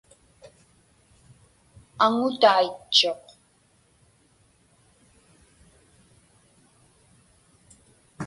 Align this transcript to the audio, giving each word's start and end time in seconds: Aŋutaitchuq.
Aŋutaitchuq. 2.05 3.23